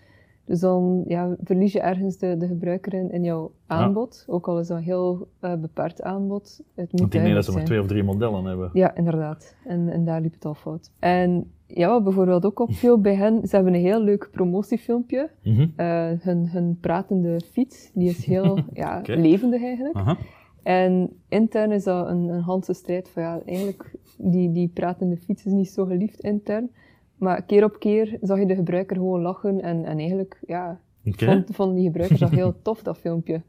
Dus 0.46 0.60
dan 0.60 1.04
ja, 1.08 1.36
verlies 1.44 1.72
je 1.72 1.80
ergens 1.80 2.18
de, 2.18 2.38
de 2.38 2.48
gebruiker 2.48 2.94
in, 2.94 3.12
in 3.12 3.24
jouw 3.24 3.52
aanbod, 3.68 4.26
ook 4.28 4.48
al 4.48 4.60
is 4.60 4.68
dat 4.68 4.78
een 4.78 4.84
heel 4.84 5.28
eh, 5.40 5.56
beperkt 5.56 6.02
aanbod. 6.02 6.62
Het 6.76 6.92
moet 6.92 7.00
Want 7.00 7.14
ik 7.14 7.22
denk 7.22 7.34
dat 7.34 7.46
ze 7.46 7.52
maar 7.52 7.64
twee 7.64 7.80
of 7.80 7.88
drie 7.88 8.04
modellen 8.04 8.46
hebben. 8.46 8.70
Ja, 8.74 8.96
inderdaad. 8.96 9.56
En, 9.66 9.90
en 9.90 10.06
daar 10.06 10.22
liep 10.22 10.34
het 10.34 10.46
al 10.46 10.54
fout. 10.54 10.92
En 11.00 11.52
ja, 11.68 11.90
wat 11.90 12.04
bijvoorbeeld 12.04 12.46
ook 12.46 12.60
opviel 12.60 13.02
bij 13.02 13.16
hen, 13.16 13.48
ze 13.48 13.56
hebben 13.56 13.74
een 13.74 13.82
heel 13.82 14.02
leuk 14.02 14.30
promotiefilmpje. 14.32 15.30
Mhm. 15.44 15.68
Eh, 15.76 16.10
hun, 16.20 16.50
hun 16.50 16.78
pratende 16.82 17.42
fiets, 17.52 17.92
die 17.94 18.10
is 18.10 18.26
heel 18.26 18.60
ja, 18.74 19.02
levendig 19.04 19.64
eigenlijk. 19.64 19.96
Aha. 19.96 20.18
En 20.64 21.10
intern 21.30 21.72
is 21.72 21.84
dat 21.84 22.08
een, 22.08 22.28
een 22.30 22.42
handse 22.42 22.74
strijd 22.74 23.10
van 23.10 23.24
ja, 23.24 23.42
eigenlijk, 23.46 23.96
die, 24.18 24.52
die 24.52 24.68
pratende 24.68 25.18
fiets 25.18 25.46
is 25.46 25.52
niet 25.52 25.70
zo 25.70 25.86
geliefd 25.86 26.20
intern. 26.20 26.70
Maar 27.16 27.42
keer 27.42 27.64
op 27.64 27.80
keer 27.80 28.18
zag 28.22 28.40
je 28.40 28.46
de 28.46 28.56
gebruiker 28.56 28.96
gewoon 28.96 29.22
lachen 29.22 29.62
en, 29.62 29.86
en 29.86 29.98
eigenlijk, 29.98 30.40
ja, 30.48 30.80
vond, 31.04 31.50
vond 31.52 31.76
die 31.76 31.86
gebruikers 31.86 32.20
dat 32.20 32.30
heel 32.30 32.62
tof, 32.62 32.84
dat 32.84 32.98
filmpje. 32.98 33.42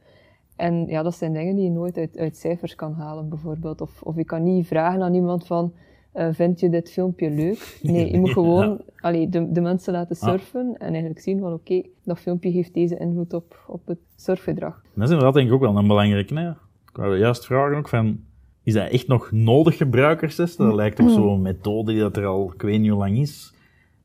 En 0.56 0.86
ja, 0.86 1.02
dat 1.02 1.14
zijn 1.14 1.32
dingen 1.32 1.54
die 1.54 1.64
je 1.64 1.70
nooit 1.70 1.96
uit, 1.96 2.18
uit 2.18 2.36
cijfers 2.36 2.74
kan 2.74 2.92
halen, 2.92 3.28
bijvoorbeeld. 3.28 3.80
Of, 3.80 4.02
of 4.02 4.16
je 4.16 4.24
kan 4.24 4.42
niet 4.42 4.66
vragen 4.66 5.02
aan 5.02 5.14
iemand 5.14 5.46
van, 5.46 5.72
eh, 6.12 6.28
vind 6.32 6.60
je 6.60 6.68
dit 6.68 6.90
filmpje 6.90 7.30
leuk? 7.30 7.78
Nee, 7.82 8.12
je 8.12 8.18
moet 8.18 8.30
gewoon 8.40 8.80
allee, 9.00 9.28
de, 9.28 9.52
de 9.52 9.60
mensen 9.60 9.92
laten 9.92 10.16
surfen 10.16 10.74
en 10.78 10.88
eigenlijk 10.88 11.20
zien 11.20 11.40
van, 11.40 11.52
oké, 11.52 11.82
dat 12.04 12.18
filmpje 12.18 12.50
heeft 12.50 12.74
deze 12.74 12.96
invloed 12.96 13.32
op, 13.32 13.64
op 13.66 13.86
het 13.86 13.98
surfgedrag. 14.16 14.82
Dat 14.94 15.04
is 15.04 15.10
inderdaad 15.10 15.34
denk 15.34 15.48
ik 15.48 15.54
ook 15.54 15.60
wel 15.60 15.76
een 15.76 15.86
belangrijke. 15.86 16.34
Hè? 16.34 16.50
Ik 16.50 16.96
wou 17.02 17.18
juist 17.18 17.46
vragen 17.46 17.76
ook 17.76 17.88
van, 17.88 18.20
is 18.62 18.74
dat 18.74 18.90
echt 18.90 19.08
nog 19.08 19.32
nodig 19.32 19.76
gebruikerstesten? 19.76 20.66
Dat 20.66 20.74
lijkt 20.74 20.96
toch 20.96 21.10
zo'n 21.10 21.42
methode 21.52 21.92
die 21.92 22.00
dat 22.00 22.16
er 22.16 22.26
al 22.26 22.52
ik 22.54 22.62
weet 22.62 22.80
niet 22.80 22.90
hoe 22.90 22.98
lang 22.98 23.18
is. 23.18 23.54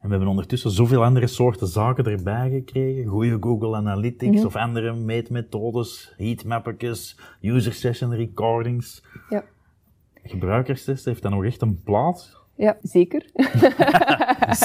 En 0.01 0.07
we 0.07 0.09
hebben 0.09 0.27
ondertussen 0.29 0.71
zoveel 0.71 1.03
andere 1.03 1.27
soorten 1.27 1.67
zaken 1.67 2.05
erbij 2.05 2.49
gekregen. 2.49 3.05
Goede 3.05 3.37
Google 3.39 3.75
Analytics 3.75 4.45
of 4.45 4.55
andere 4.55 4.93
meetmethodes, 4.93 6.13
heatmappetjes, 6.17 7.17
user 7.41 7.73
session 7.73 8.13
recordings. 8.15 9.03
Ja, 9.29 9.43
Gebruikerstesten, 10.23 11.11
heeft 11.11 11.23
dat 11.23 11.31
nog 11.31 11.45
echt 11.45 11.61
een 11.61 11.81
plaats? 11.83 12.39
ja 12.55 12.77
zeker. 12.81 13.25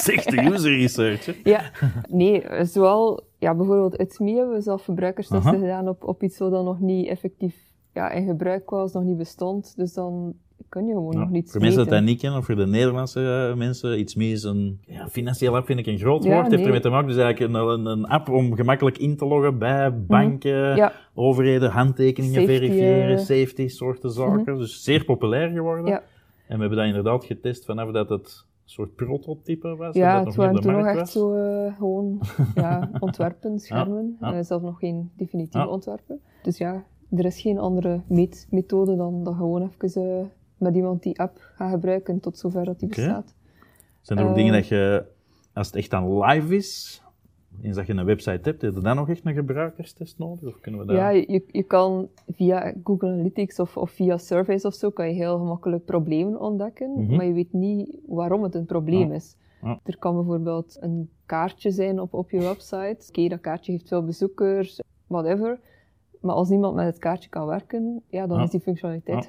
De 0.06 0.50
user 0.52 0.76
research. 0.76 1.26
hè? 1.26 1.32
ja, 1.44 1.70
nee, 2.08 2.64
zowel, 2.64 3.24
ja, 3.38 3.54
bijvoorbeeld 3.54 4.00
It's 4.00 4.18
Me 4.18 4.34
hebben 4.34 4.54
we 4.54 4.60
zelf 4.60 4.82
verbruikerstesten 4.82 5.50
Aha. 5.50 5.58
gedaan 5.58 5.88
op, 5.88 6.04
op 6.04 6.22
iets 6.22 6.38
wat 6.38 6.50
dan 6.50 6.64
nog 6.64 6.80
niet 6.80 7.06
effectief 7.08 7.56
ja, 7.92 8.10
in 8.10 8.26
gebruik 8.26 8.70
was, 8.70 8.92
nog 8.92 9.02
niet 9.02 9.16
bestond. 9.16 9.76
Dus 9.76 9.92
dan 9.92 10.34
kun 10.68 10.86
je 10.86 10.92
gewoon 10.92 11.12
Ja, 11.12 11.18
nog 11.18 11.30
niet 11.30 11.50
voor 11.50 11.60
mensen 11.60 11.78
die 11.82 11.88
meten. 11.90 12.04
dat 12.04 12.12
niet 12.12 12.20
kennen, 12.20 12.38
of 12.38 12.44
voor 12.46 12.56
de 12.56 12.66
Nederlandse 12.66 13.48
eh, 13.50 13.56
mensen, 13.58 13.98
iets 13.98 14.14
meer 14.14 14.32
is 14.32 14.42
een 14.42 14.80
ja, 14.86 15.08
financieel 15.08 15.56
app, 15.56 15.66
vind 15.66 15.78
ik 15.78 15.86
een 15.86 15.98
groot 15.98 16.22
Ja, 16.24 16.28
woord. 16.30 16.40
Het 16.42 16.50
heeft 16.50 16.56
nee. 16.62 16.66
ermee 16.66 16.80
te 16.82 16.88
maken, 16.88 17.08
dus 17.08 17.16
eigenlijk 17.16 17.54
een, 17.54 17.60
een, 17.68 17.86
een 17.86 18.06
app 18.06 18.28
om 18.28 18.54
gemakkelijk 18.54 18.98
in 18.98 19.16
te 19.16 19.26
loggen 19.26 19.58
bij 19.58 20.02
banken, 20.04 20.68
Mhm. 20.68 20.76
Ja. 20.76 20.92
overheden, 21.14 21.70
handtekeningen 21.70 22.40
Safety, 22.40 22.58
verifiëren, 22.58 23.16
eh. 23.16 23.18
safety 23.18 23.68
soorten 23.68 24.10
zaken. 24.10 24.58
Dus 24.58 24.84
zeer 24.84 25.04
populair 25.04 25.48
geworden. 25.50 25.86
Ja. 25.86 26.02
En 26.48 26.54
we 26.54 26.60
hebben 26.60 26.78
dat 26.78 26.86
inderdaad 26.86 27.24
getest 27.24 27.64
vanaf 27.64 27.90
dat 27.90 28.08
het 28.08 28.44
soort 28.64 28.94
prototype 28.94 29.76
was? 29.76 29.94
Ja, 29.94 30.16
dat 30.16 30.26
het 30.26 30.34
waren 30.36 30.60
toen 30.60 30.72
nog 30.72 30.86
echt 30.86 30.96
was? 30.98 31.12
zo 31.12 31.34
eh, 31.34 31.76
gewoon 31.76 32.20
ja, 32.54 32.90
ontwerpen, 33.00 33.58
schermen. 33.58 34.16
ja. 34.20 34.32
Eh, 34.34 34.42
zelfs 34.44 34.64
nog 34.64 34.78
geen 34.78 35.10
definitieve 35.16 35.58
Ja. 35.66 35.66
ontwerpen. 35.72 36.20
Dus 36.42 36.58
ja, 36.58 36.84
er 37.10 37.24
is 37.24 37.40
geen 37.40 37.58
andere 37.58 38.00
meetmethode 38.08 38.96
dan 38.96 39.24
dat 39.24 39.34
gewoon 39.34 39.62
even 39.62 40.30
met 40.56 40.74
iemand 40.74 41.02
die 41.02 41.20
app 41.20 41.38
gaat 41.54 41.70
gebruiken 41.70 42.20
tot 42.20 42.38
zover 42.38 42.64
dat 42.64 42.78
die 42.78 42.88
bestaat. 42.88 43.34
Zijn 44.00 44.18
er 44.18 44.24
ook 44.24 44.30
Eh, 44.30 44.36
dingen 44.36 44.52
dat 44.52 44.68
je, 44.68 45.04
als 45.52 45.66
het 45.66 45.76
echt 45.76 45.90
dan 45.90 46.18
live 46.18 46.56
is, 46.56 47.02
eens 47.62 47.76
dat 47.76 47.86
je 47.86 47.92
een 47.94 48.04
website 48.04 48.30
hebt, 48.30 48.62
heb 48.62 48.74
je 48.74 48.80
dan 48.80 48.96
nog 48.96 49.08
echt 49.08 49.26
een 49.26 49.34
gebruikerstest 49.34 50.18
nodig? 50.18 50.48
Of 50.54 50.60
kunnen 50.60 50.80
we 50.80 50.86
dat... 50.86 50.96
Ja, 50.96 51.08
je, 51.08 51.44
je 51.50 51.62
kan 51.62 52.08
via 52.28 52.74
Google 52.84 53.08
Analytics 53.08 53.58
of, 53.60 53.76
of 53.76 53.90
via 53.90 54.18
surveys 54.18 54.64
of 54.64 54.74
zo, 54.74 54.90
kan 54.90 55.06
je 55.08 55.14
heel 55.14 55.38
gemakkelijk 55.38 55.84
problemen 55.84 56.40
ontdekken, 56.40 56.90
Mhm. 56.90 57.16
maar 57.16 57.24
je 57.26 57.32
weet 57.32 57.52
niet 57.52 57.98
waarom 58.06 58.42
het 58.42 58.54
een 58.54 58.66
probleem 58.66 59.08
Ja. 59.08 59.14
is. 59.14 59.36
Ja. 59.62 59.80
Er 59.84 59.98
kan 59.98 60.14
bijvoorbeeld 60.14 60.76
een 60.80 61.10
kaartje 61.26 61.70
zijn 61.70 62.00
op, 62.00 62.14
op 62.14 62.30
je 62.30 62.40
website. 62.40 63.04
Oké, 63.08 63.28
dat 63.28 63.40
kaartje 63.40 63.72
heeft 63.72 63.88
veel 63.88 64.04
bezoekers, 64.04 64.80
whatever. 65.06 65.58
Maar 66.20 66.34
als 66.34 66.48
niemand 66.48 66.74
met 66.74 66.86
het 66.86 66.98
kaartje 66.98 67.28
kan 67.28 67.46
werken, 67.46 68.02
ja, 68.08 68.26
dan 68.26 68.36
Ja. 68.38 68.44
is 68.44 68.50
die 68.50 68.60
functionaliteit 68.60 69.26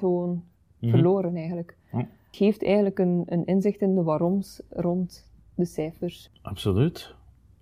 Mhm. 0.78 0.90
verloren 0.90 1.36
eigenlijk. 1.36 1.76
Het 1.86 2.06
geeft 2.30 2.64
eigenlijk 2.64 2.98
een, 2.98 3.22
een 3.26 3.44
inzicht 3.44 3.80
in 3.80 3.94
de 3.94 4.02
waaroms 4.02 4.62
rond 4.70 5.30
de 5.54 5.64
cijfers. 5.64 6.30
Absoluut. 6.42 7.14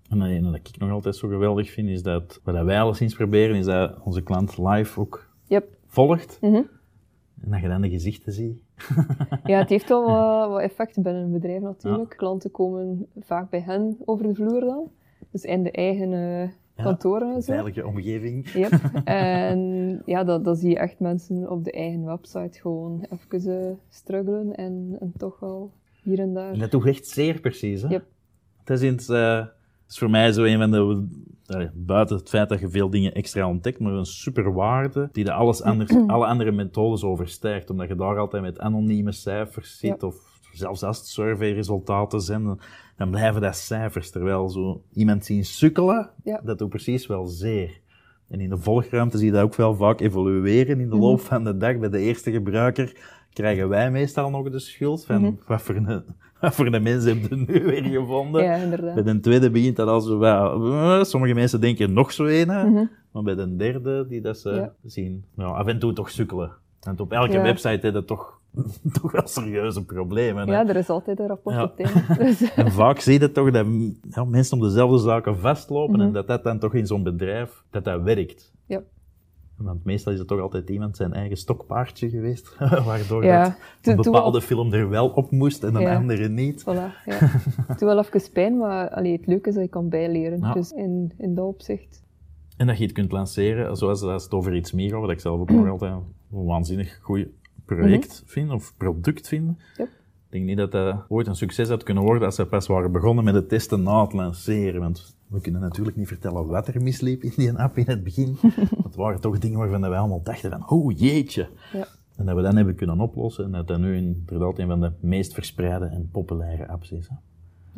En 0.09 0.19
dat 0.19 0.27
ene 0.27 0.41
dat 0.51 0.55
ik 0.55 0.77
nog 0.77 0.91
altijd 0.91 1.15
zo 1.15 1.27
geweldig 1.27 1.69
vind, 1.71 1.89
is 1.89 2.03
dat 2.03 2.39
wat 2.43 2.63
wij 2.63 2.79
alleszins 2.79 3.13
proberen, 3.15 3.55
is 3.55 3.65
dat 3.65 3.99
onze 4.03 4.21
klant 4.23 4.57
live 4.57 4.99
ook 4.99 5.29
Yep. 5.47 5.67
volgt. 5.87 6.37
Mhm. 6.41 6.61
En 7.41 7.51
dat 7.51 7.61
je 7.61 7.67
dan 7.67 7.81
de 7.81 7.89
gezichten 7.89 8.33
ziet. 8.33 8.61
Ja, 9.43 9.57
het 9.59 9.69
heeft 9.69 9.89
wel 9.89 10.05
wat, 10.11 10.49
wat 10.49 10.61
effect 10.61 11.01
binnen 11.01 11.23
een 11.23 11.31
bedrijf 11.31 11.61
natuurlijk. 11.61 12.13
Klanten 12.17 12.51
komen 12.51 13.07
vaak 13.19 13.49
bij 13.49 13.59
hen 13.61 13.97
over 14.05 14.27
de 14.27 14.35
vloer 14.35 14.59
dan. 14.59 14.91
Dus 15.31 15.43
in 15.43 15.63
de 15.63 15.71
eigen 15.71 16.13
eh, 16.13 16.49
kantoren 16.83 17.35
en 17.35 17.41
zo. 17.41 17.53
Veilige 17.53 17.85
omgeving. 17.85 18.49
Yep. 18.49 18.71
En 19.03 20.01
ja, 20.05 20.23
dan, 20.23 20.43
dan 20.43 20.55
zie 20.55 20.69
je 20.69 20.77
echt 20.77 20.99
mensen 20.99 21.49
op 21.49 21.63
de 21.63 21.71
eigen 21.71 22.05
website 22.05 22.59
gewoon 22.59 23.05
even 23.09 23.67
eh, 23.67 23.71
struggelen 23.89 24.55
en, 24.55 24.97
en 24.99 25.13
toch 25.17 25.39
wel 25.39 25.71
hier 26.03 26.19
en 26.19 26.33
daar. 26.33 26.51
En 26.51 26.59
dat 26.59 26.71
doet 26.71 26.85
echt 26.85 27.07
zeer 27.07 27.39
precies. 27.39 27.81
Hè? 27.81 27.87
Yep. 27.87 28.05
Het 28.63 28.81
is, 28.81 28.89
het, 28.89 29.09
eh, 29.09 29.45
is 29.87 29.97
voor 29.97 30.09
mij 30.09 30.31
zo 30.31 30.43
een 30.43 30.57
van 30.57 30.71
de... 30.71 31.07
allee, 31.45 31.69
buiten 31.73 32.17
het 32.17 32.29
feit 32.29 32.49
dat 32.49 32.59
je 32.59 32.69
veel 32.69 32.89
dingen 32.89 33.13
extra 33.13 33.47
ontdekt, 33.47 33.79
maar 33.79 33.93
een 33.93 34.05
superwaarde 34.05 35.09
die 35.11 35.23
de 35.23 35.31
alles 35.31 35.61
anders, 35.61 35.91
alle 36.07 36.25
andere 36.25 36.51
methodes 36.51 37.03
overstijgt. 37.03 37.69
Omdat 37.69 37.87
je 37.87 37.95
daar 37.95 38.17
altijd 38.17 38.43
met 38.43 38.59
anonieme 38.59 39.11
cijfers 39.11 39.77
zit, 39.79 40.03
of 40.03 40.39
zelfs 40.51 40.83
als 40.83 40.97
het 40.97 41.07
surveyresultaten 41.07 42.21
zijn, 42.21 42.59
dan, 42.97 43.09
blijven 43.09 43.41
dat 43.41 43.55
cijfers. 43.55 44.11
Terwijl 44.11 44.49
zo 44.49 44.81
iemand 44.93 45.25
zien 45.25 45.45
sukkelen, 45.45 46.09
Ja. 46.23 46.41
dat 46.43 46.57
doet 46.57 46.69
precies 46.69 47.07
wel 47.07 47.25
zeer. 47.25 47.79
En 48.29 48.39
in 48.39 48.49
de 48.49 48.57
volgruimte 48.57 49.17
zie 49.17 49.25
je 49.25 49.31
dat 49.33 49.43
ook 49.43 49.55
wel 49.55 49.75
vaak 49.75 49.99
evolueren 49.99 50.79
in 50.79 50.89
de 50.89 50.95
loop 50.97 51.19
van 51.21 51.43
de 51.43 51.57
dag. 51.57 51.77
Bij 51.77 51.89
de 51.89 51.99
eerste 51.99 52.31
gebruiker 52.31 52.95
krijgen 53.33 53.69
wij 53.69 53.91
meestal 53.91 54.29
nog 54.29 54.49
de 54.49 54.59
schuld 54.59 55.05
van 55.05 55.39
wat, 55.47 55.61
voor 55.61 55.75
een, 55.75 56.03
wat 56.41 56.55
voor 56.55 56.65
een 56.73 56.83
mens 56.83 57.03
heb 57.05 57.17
je 57.29 57.35
nu 57.35 57.63
weer 57.63 57.83
gevonden. 57.83 58.43
Ja, 58.43 58.55
inderdaad. 58.55 58.93
Bij 59.03 59.03
de 59.13 59.19
tweede 59.19 59.49
begint 59.49 59.75
dat 59.75 59.87
al 59.87 60.01
zo 60.01 60.17
wel... 60.17 60.65
eh, 60.73 61.03
Sommige 61.03 61.33
mensen 61.33 61.61
denken 61.61 61.93
nog 61.93 62.11
zo 62.11 62.25
een. 62.25 62.47
Mhm. 62.47 62.85
maar 63.11 63.23
bij 63.23 63.35
de 63.35 63.55
derde 63.55 64.05
die 64.07 64.21
dat 64.21 64.37
ze 64.37 64.49
Ja. 64.49 64.73
zien, 64.83 65.25
ja, 65.37 65.43
af 65.45 65.67
en 65.67 65.79
toe 65.79 65.93
toch 65.93 66.09
sukkelen. 66.09 66.51
Want 66.79 66.99
op 66.99 67.11
elke 67.11 67.31
Ja. 67.33 67.41
website 67.41 67.85
heb 67.85 67.93
je 67.93 68.05
toch, 68.05 68.39
toch 69.01 69.11
wel 69.11 69.27
serieuze 69.27 69.85
problemen. 69.85 70.47
hè. 70.47 70.53
Ja, 70.53 70.67
er 70.67 70.75
is 70.75 70.89
altijd 70.89 71.19
een 71.19 71.27
rapport 71.27 71.55
Ja. 71.55 71.63
op 71.63 71.79
einde. 71.79 72.15
Dus, 72.23 72.53
En 72.53 72.71
vaak 72.71 72.99
zie 72.99 73.19
je 73.19 73.31
toch 73.31 73.51
dat 73.51 73.65
ja, 74.09 74.23
mensen 74.25 74.57
op 74.57 74.63
dezelfde 74.63 74.97
zaken 74.97 75.37
vastlopen 75.39 75.95
Mhm. 75.97 76.01
en 76.07 76.11
dat 76.13 76.27
dat 76.27 76.43
dan 76.43 76.59
toch 76.59 76.73
in 76.73 76.87
zo'n 76.87 77.03
bedrijf, 77.03 77.63
dat 77.69 77.83
dat 77.83 78.01
werkt. 78.01 78.51
ja. 78.65 78.81
Want 79.57 79.83
meestal 79.85 80.13
is 80.13 80.19
het 80.19 80.27
toch 80.27 80.39
altijd 80.39 80.69
iemand 80.69 80.95
zijn 80.97 81.13
eigen 81.13 81.37
stokpaardje 81.37 82.09
geweest, 82.09 82.55
waardoor 82.85 83.23
Ja, 83.25 83.43
dat 83.81 83.95
een 83.97 84.01
bepaalde 84.11 84.41
film 84.41 84.73
er 84.73 84.89
wel 84.89 85.07
op 85.09 85.31
moest 85.31 85.63
en 85.63 85.75
een 85.75 85.81
Ja. 85.81 85.95
andere 85.95 86.27
niet. 86.29 86.61
Voilà, 86.61 86.65
ja. 86.65 86.91
Het 87.05 87.67
doet 87.67 87.79
wel 87.79 87.97
even 87.99 88.31
pijn, 88.33 88.57
maar 88.57 88.89
allee, 88.89 89.11
het 89.11 89.27
leuke 89.27 89.49
is 89.49 89.55
dat 89.55 89.63
je 89.63 89.69
kan 89.69 89.89
bijleren. 89.89 90.39
Ja. 90.39 90.53
Dus 90.53 90.71
in, 90.71 91.11
in 91.17 91.35
dat 91.35 91.45
opzicht. 91.45 92.03
En 92.57 92.67
dat 92.67 92.77
je 92.77 92.83
het 92.83 92.91
kunt 92.93 93.11
lanceren, 93.11 93.77
zoals 93.77 94.01
als 94.01 94.23
het 94.23 94.33
over 94.33 94.55
iets 94.55 94.71
meer 94.71 94.89
gaat, 94.89 94.99
wat 95.01 95.09
ik 95.09 95.19
zelf 95.19 95.39
ook 95.39 95.49
nog 95.51 95.67
altijd 95.79 95.91
een 96.31 96.45
waanzinnig 96.45 96.99
goed 97.01 97.27
project 97.65 98.23
vind, 98.25 98.51
of 98.51 98.73
product 98.77 99.27
vind. 99.27 99.43
Mhm. 99.45 99.53
Yep. 99.77 99.87
Ik 100.29 100.33
denk 100.33 100.45
niet 100.45 100.57
dat 100.57 100.71
dat 100.71 101.05
ooit 101.07 101.27
een 101.27 101.35
succes 101.35 101.69
had 101.69 101.83
kunnen 101.83 102.03
worden 102.03 102.25
als 102.25 102.35
ze 102.35 102.45
pas 102.45 102.67
waren 102.67 102.91
begonnen 102.91 103.23
met 103.23 103.33
het 103.33 103.49
testen 103.49 103.83
na 103.83 104.01
het 104.01 104.13
lanceren. 104.13 104.81
Want 104.81 105.17
we 105.27 105.41
kunnen 105.41 105.61
natuurlijk 105.61 105.97
niet 105.97 106.07
vertellen 106.07 106.47
wat 106.47 106.67
er 106.67 106.81
misliep 106.81 107.23
in 107.23 107.31
die 107.35 107.51
app 107.53 107.77
in 107.77 107.85
het 107.87 108.03
begin. 108.03 108.37
Het 108.83 108.95
waren 108.95 109.21
toch 109.21 109.39
dingen 109.39 109.59
waarvan 109.59 109.81
wij 109.81 109.97
allemaal 109.99 110.23
dachten 110.23 110.49
van, 110.51 110.69
oh 110.69 110.97
jeetje. 110.97 111.49
Ja. 111.73 111.87
En 112.15 112.25
dat 112.25 112.35
we 112.35 112.41
dan 112.41 112.55
hebben 112.55 112.75
kunnen 112.75 112.99
oplossen 112.99 113.45
en 113.45 113.51
dat 113.51 113.67
dat 113.67 113.79
nu 113.79 113.95
inderdaad 113.95 114.59
een 114.59 114.67
van 114.67 114.79
de 114.81 114.91
meest 114.99 115.33
verspreide 115.33 115.85
en 115.85 116.09
populaire 116.11 116.67
apps 116.67 116.91
is. 116.91 117.07
hè. 117.07 117.15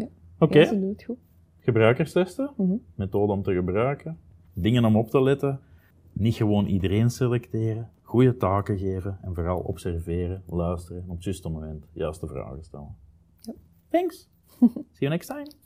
Ja. 0.04 0.08
Oké, 0.40 0.60
Ja, 0.60 0.66
ze 0.66 0.80
doen 0.80 0.90
het 0.90 1.04
goed. 1.04 1.18
gebruikerstesten, 1.60 2.50
Mhm. 2.58 2.74
methode 2.96 3.32
om 3.34 3.44
te 3.44 3.54
gebruiken, 3.54 4.18
dingen 4.62 4.86
om 4.86 4.96
op 4.96 5.10
te 5.10 5.22
letten, 5.22 5.60
niet 6.14 6.36
gewoon 6.36 6.66
iedereen 6.66 7.10
selecteren, 7.10 7.92
goede 8.02 8.38
taken 8.38 8.78
geven 8.78 9.20
en 9.22 9.36
vooral 9.36 9.60
observeren, 9.60 10.44
luisteren 10.48 11.02
en 11.02 11.10
op 11.10 11.16
het 11.16 11.24
juiste 11.24 11.50
moment 11.50 11.86
juiste 11.94 12.28
vragen 12.28 12.64
stellen. 12.64 12.96
Ja. 13.42 13.54
Thanks. 13.90 14.30
See 14.60 15.08
you 15.08 15.12
next 15.12 15.28
time. 15.28 15.59